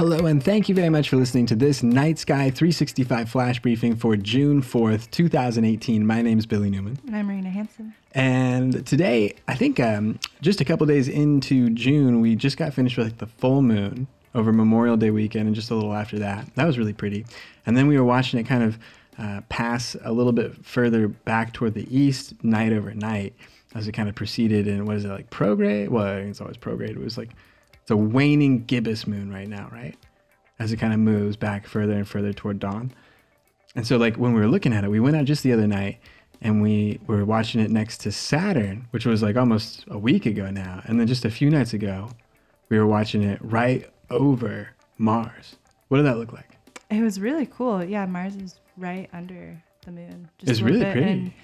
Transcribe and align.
Hello, 0.00 0.24
and 0.24 0.42
thank 0.42 0.66
you 0.66 0.74
very 0.74 0.88
much 0.88 1.10
for 1.10 1.16
listening 1.16 1.44
to 1.44 1.54
this 1.54 1.82
Night 1.82 2.18
Sky 2.18 2.48
365 2.48 3.28
flash 3.28 3.60
briefing 3.60 3.94
for 3.96 4.16
June 4.16 4.62
4th, 4.62 5.10
2018. 5.10 6.06
My 6.06 6.22
name 6.22 6.38
is 6.38 6.46
Billy 6.46 6.70
Newman. 6.70 6.98
And 7.06 7.14
I'm 7.14 7.26
Marina 7.26 7.50
Hanson. 7.50 7.94
And 8.12 8.86
today, 8.86 9.34
I 9.46 9.54
think 9.56 9.78
um, 9.78 10.18
just 10.40 10.62
a 10.62 10.64
couple 10.64 10.86
days 10.86 11.06
into 11.06 11.68
June, 11.68 12.22
we 12.22 12.34
just 12.34 12.56
got 12.56 12.72
finished 12.72 12.96
with 12.96 13.08
like 13.08 13.18
the 13.18 13.26
full 13.26 13.60
moon 13.60 14.06
over 14.34 14.54
Memorial 14.54 14.96
Day 14.96 15.10
weekend 15.10 15.48
and 15.48 15.54
just 15.54 15.70
a 15.70 15.74
little 15.74 15.92
after 15.92 16.18
that. 16.20 16.48
That 16.54 16.64
was 16.64 16.78
really 16.78 16.94
pretty. 16.94 17.26
And 17.66 17.76
then 17.76 17.86
we 17.86 17.98
were 17.98 18.04
watching 18.04 18.40
it 18.40 18.44
kind 18.44 18.62
of 18.62 18.78
uh, 19.18 19.42
pass 19.50 19.96
a 20.02 20.12
little 20.12 20.32
bit 20.32 20.64
further 20.64 21.08
back 21.08 21.52
toward 21.52 21.74
the 21.74 21.94
east, 21.94 22.42
night 22.42 22.72
over 22.72 22.94
night, 22.94 23.34
as 23.74 23.86
it 23.86 23.92
kind 23.92 24.08
of 24.08 24.14
proceeded. 24.14 24.66
And 24.66 24.86
what 24.86 24.96
is 24.96 25.04
it 25.04 25.08
like 25.08 25.28
prograde? 25.28 25.90
Well, 25.90 26.06
it's 26.16 26.40
always 26.40 26.56
prograde. 26.56 26.92
It 26.92 27.00
was 27.00 27.18
like 27.18 27.32
it's 27.82 27.90
a 27.90 27.96
waning 27.96 28.64
gibbous 28.64 29.06
moon 29.06 29.32
right 29.32 29.48
now, 29.48 29.68
right? 29.72 29.96
As 30.58 30.72
it 30.72 30.76
kind 30.76 30.92
of 30.92 30.98
moves 31.00 31.36
back 31.36 31.66
further 31.66 31.94
and 31.94 32.06
further 32.06 32.32
toward 32.32 32.58
dawn. 32.58 32.92
And 33.74 33.86
so, 33.86 33.96
like 33.96 34.16
when 34.16 34.32
we 34.32 34.40
were 34.40 34.48
looking 34.48 34.72
at 34.72 34.84
it, 34.84 34.90
we 34.90 35.00
went 35.00 35.16
out 35.16 35.24
just 35.24 35.42
the 35.42 35.52
other 35.52 35.66
night 35.66 36.00
and 36.42 36.62
we 36.62 37.00
were 37.06 37.24
watching 37.24 37.60
it 37.60 37.70
next 37.70 37.98
to 37.98 38.12
Saturn, 38.12 38.86
which 38.90 39.06
was 39.06 39.22
like 39.22 39.36
almost 39.36 39.84
a 39.88 39.98
week 39.98 40.26
ago 40.26 40.50
now. 40.50 40.82
And 40.86 40.98
then 40.98 41.06
just 41.06 41.24
a 41.24 41.30
few 41.30 41.50
nights 41.50 41.72
ago, 41.72 42.10
we 42.68 42.78
were 42.78 42.86
watching 42.86 43.22
it 43.22 43.38
right 43.42 43.88
over 44.10 44.70
Mars. 44.98 45.56
What 45.88 45.98
did 45.98 46.06
that 46.06 46.18
look 46.18 46.32
like? 46.32 46.56
It 46.90 47.02
was 47.02 47.20
really 47.20 47.46
cool. 47.46 47.84
Yeah, 47.84 48.06
Mars 48.06 48.36
is 48.36 48.60
right 48.76 49.08
under 49.12 49.62
the 49.84 49.92
moon. 49.92 50.28
Just 50.38 50.50
it's 50.50 50.60
really 50.60 50.80
bit, 50.80 50.92
pretty. 50.92 51.34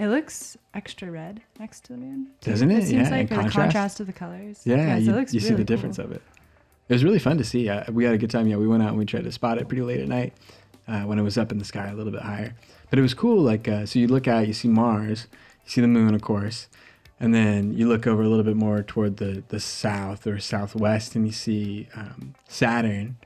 It 0.00 0.08
looks 0.08 0.56
extra 0.72 1.10
red 1.10 1.42
next 1.58 1.84
to 1.84 1.92
the 1.92 1.98
moon. 1.98 2.28
Doesn't 2.40 2.70
it? 2.70 2.84
it 2.84 2.86
seems 2.86 3.10
yeah, 3.10 3.16
like 3.18 3.28
the 3.28 3.50
contrast 3.50 4.00
of 4.00 4.06
the 4.06 4.14
colors. 4.14 4.62
Yeah, 4.64 4.96
you, 4.96 5.04
you 5.04 5.12
really 5.12 5.26
see 5.26 5.38
the 5.40 5.56
cool. 5.56 5.64
difference 5.64 5.98
of 5.98 6.10
it. 6.10 6.22
It 6.88 6.94
was 6.94 7.04
really 7.04 7.18
fun 7.18 7.36
to 7.36 7.44
see. 7.44 7.68
Uh, 7.68 7.84
we 7.92 8.04
had 8.04 8.14
a 8.14 8.18
good 8.18 8.30
time. 8.30 8.46
Yeah, 8.46 8.56
we 8.56 8.66
went 8.66 8.82
out 8.82 8.88
and 8.88 8.98
we 8.98 9.04
tried 9.04 9.24
to 9.24 9.32
spot 9.32 9.58
it 9.58 9.68
pretty 9.68 9.82
late 9.82 10.00
at 10.00 10.08
night 10.08 10.32
uh, 10.88 11.02
when 11.02 11.18
it 11.18 11.22
was 11.22 11.36
up 11.36 11.52
in 11.52 11.58
the 11.58 11.66
sky 11.66 11.88
a 11.88 11.94
little 11.94 12.12
bit 12.12 12.22
higher. 12.22 12.54
But 12.88 12.98
it 12.98 13.02
was 13.02 13.12
cool. 13.12 13.42
Like, 13.42 13.68
uh, 13.68 13.84
so 13.84 13.98
you 13.98 14.06
look 14.06 14.26
out, 14.26 14.46
you 14.46 14.54
see 14.54 14.68
Mars, 14.68 15.26
you 15.66 15.70
see 15.70 15.82
the 15.82 15.86
moon, 15.86 16.14
of 16.14 16.22
course, 16.22 16.68
and 17.20 17.34
then 17.34 17.74
you 17.74 17.86
look 17.86 18.06
over 18.06 18.22
a 18.22 18.28
little 18.28 18.42
bit 18.42 18.56
more 18.56 18.82
toward 18.82 19.18
the 19.18 19.42
the 19.48 19.60
south 19.60 20.26
or 20.26 20.38
southwest, 20.38 21.14
and 21.14 21.26
you 21.26 21.32
see 21.32 21.88
um, 21.94 22.34
Saturn 22.48 23.18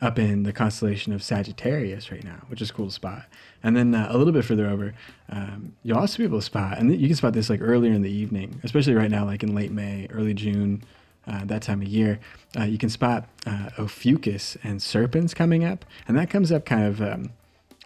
up 0.00 0.18
in 0.18 0.44
the 0.44 0.52
constellation 0.52 1.12
of 1.12 1.22
Sagittarius 1.22 2.12
right 2.12 2.22
now, 2.22 2.44
which 2.48 2.62
is 2.62 2.70
a 2.70 2.72
cool 2.72 2.90
spot. 2.90 3.24
And 3.62 3.76
then 3.76 3.94
uh, 3.94 4.06
a 4.10 4.16
little 4.16 4.32
bit 4.32 4.44
further 4.44 4.68
over, 4.68 4.94
um, 5.28 5.74
you'll 5.82 5.98
also 5.98 6.18
be 6.18 6.24
able 6.24 6.38
to 6.38 6.44
spot, 6.44 6.78
and 6.78 6.94
you 7.00 7.08
can 7.08 7.16
spot 7.16 7.32
this 7.32 7.50
like 7.50 7.60
earlier 7.60 7.92
in 7.92 8.02
the 8.02 8.10
evening, 8.10 8.60
especially 8.62 8.94
right 8.94 9.10
now, 9.10 9.24
like 9.24 9.42
in 9.42 9.54
late 9.54 9.72
May, 9.72 10.06
early 10.10 10.34
June, 10.34 10.84
uh, 11.26 11.44
that 11.44 11.62
time 11.62 11.82
of 11.82 11.88
year. 11.88 12.20
Uh, 12.58 12.64
you 12.64 12.78
can 12.78 12.88
spot 12.88 13.28
uh, 13.46 13.70
Ophiuchus 13.76 14.56
and 14.62 14.80
Serpens 14.80 15.34
coming 15.34 15.64
up, 15.64 15.84
and 16.06 16.16
that 16.16 16.30
comes 16.30 16.52
up 16.52 16.64
kind 16.64 16.86
of 16.86 17.02
um, 17.02 17.30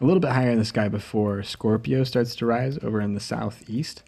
a 0.00 0.04
little 0.04 0.20
bit 0.20 0.32
higher 0.32 0.50
in 0.50 0.58
the 0.58 0.64
sky 0.64 0.88
before 0.88 1.42
Scorpio 1.42 2.04
starts 2.04 2.36
to 2.36 2.46
rise 2.46 2.78
over 2.82 3.00
in 3.00 3.14
the 3.14 3.20
southeast. 3.20 4.02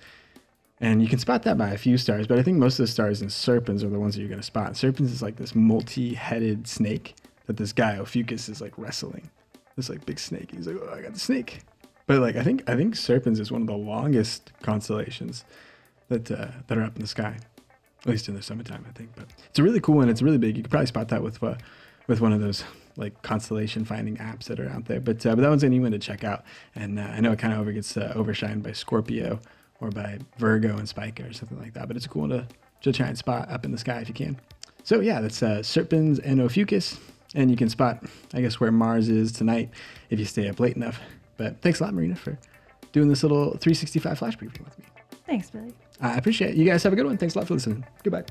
And 0.81 1.01
you 1.01 1.09
can 1.09 1.19
spot 1.19 1.45
that 1.45 1.57
by 1.57 1.71
a 1.71 1.79
few 1.79 1.97
stars, 1.97 2.27
but 2.27 2.39
I 2.39 2.43
think 2.43 2.59
most 2.59 2.79
of 2.79 2.85
the 2.85 2.93
stars 2.93 3.23
in 3.23 3.29
Serpens 3.29 3.83
are 3.83 3.89
the 3.89 3.99
ones 3.99 4.15
that 4.15 4.21
you're 4.21 4.29
going 4.29 4.41
to 4.41 4.47
spot. 4.47 4.73
Serpens 4.73 5.13
is 5.13 5.23
like 5.23 5.37
this 5.37 5.55
multi-headed 5.55 6.67
snake 6.67 7.15
that 7.47 7.57
this 7.57 7.73
guy 7.73 7.97
Ophiuchus 7.97 8.49
is 8.49 8.61
like 8.61 8.73
wrestling. 8.77 9.31
This 9.77 9.89
like 9.89 10.07
big 10.07 10.19
snake. 10.19 10.53
He's 10.53 10.67
like, 10.67 10.77
oh, 10.81 10.95
I 10.95 11.03
got 11.03 11.15
the 11.15 11.21
snake. 11.21 11.61
But 12.07 12.21
like 12.21 12.37
I 12.37 12.43
think 12.43 12.69
I 12.69 12.77
think 12.77 12.95
Serpens 12.95 13.41
is 13.41 13.51
one 13.51 13.63
of 13.63 13.67
the 13.67 13.77
longest 13.77 14.53
constellations 14.63 15.45
that 16.09 16.31
uh, 16.31 16.49
that 16.67 16.79
are 16.79 16.83
up 16.83 16.97
in 16.97 17.03
the 17.03 17.09
sky, 17.09 17.37
at 18.03 18.07
least 18.07 18.29
in 18.29 18.35
the 18.35 18.43
summertime. 18.43 18.85
I 18.89 18.93
think. 18.93 19.11
But 19.17 19.27
it's 19.49 19.59
a 19.59 19.63
really 19.63 19.81
cool 19.81 19.97
one. 19.97 20.09
It's 20.09 20.23
really 20.23 20.39
big. 20.39 20.57
You 20.57 20.63
could 20.63 20.71
probably 20.71 20.87
spot 20.87 21.09
that 21.09 21.23
with 21.23 21.43
uh, 21.43 21.55
with 22.07 22.21
one 22.21 22.33
of 22.33 22.41
those 22.41 22.65
like 22.97 23.23
constellation 23.23 23.85
finding 23.85 24.17
apps 24.19 24.45
that 24.45 24.61
are 24.61 24.69
out 24.69 24.85
there. 24.85 25.01
But 25.01 25.25
uh, 25.25 25.35
but 25.35 25.43
that 25.43 25.49
one's 25.49 25.65
a 25.65 25.69
neat 25.69 25.81
one 25.81 25.93
to 25.93 25.99
check 25.99 26.25
out. 26.25 26.45
And 26.75 26.99
uh, 26.99 27.03
I 27.03 27.21
know 27.21 27.33
it 27.33 27.39
kind 27.39 27.53
of 27.53 27.61
over 27.61 27.73
gets 27.73 27.97
uh, 27.97 28.13
overshined 28.15 28.63
by 28.63 28.73
Scorpio 28.73 29.41
or 29.81 29.91
by 29.91 30.19
Virgo 30.39 30.77
and 30.77 30.89
Spica 30.89 31.25
or 31.25 31.33
something 31.33 31.59
like 31.59 31.73
that. 31.75 31.89
But 31.89 31.97
it's 31.97 32.07
cool 32.07 32.29
to 32.29 32.47
to 32.83 32.93
try 32.93 33.07
and 33.07 33.17
spot 33.17 33.51
up 33.51 33.65
in 33.65 33.73
the 33.73 33.79
sky 33.79 34.01
if 34.01 34.09
you 34.09 34.15
can. 34.15 34.39
So 34.83 35.01
yeah, 35.01 35.21
that's 35.23 35.43
uh, 35.43 35.61
Serpens 35.61 36.21
and 36.23 36.41
Ophiuchus. 36.41 36.99
And 37.35 37.51
you 37.51 37.57
can 37.57 37.69
spot, 37.69 38.05
I 38.33 38.41
guess, 38.41 38.61
where 38.61 38.71
Mars 38.71 39.09
is 39.09 39.33
tonight 39.33 39.71
if 40.11 40.19
you 40.19 40.25
stay 40.25 40.49
up 40.49 40.61
late 40.61 40.77
enough. 40.77 41.01
But 41.37 41.61
thanks 41.61 41.81
a 41.81 41.85
lot, 41.85 41.95
Marina, 41.95 42.15
for 42.15 42.39
doing 42.93 43.09
this 43.09 43.23
little 43.23 43.51
365 43.51 44.19
flash 44.19 44.37
briefing 44.37 44.65
with 44.65 44.79
me. 44.79 44.85
Thanks, 45.27 45.51
Billy. 45.51 45.73
I 46.01 46.17
appreciate 46.17 46.51
it. 46.51 46.57
You 46.57 46.65
guys 46.65 46.83
have 46.85 46.93
a 46.93 46.97
good 46.97 47.07
one. 47.07 47.17
Thanks 47.17 47.35
a 47.35 47.39
lot 47.39 47.49
for 47.49 47.55
listening. 47.55 47.85
Goodbye. 48.03 48.25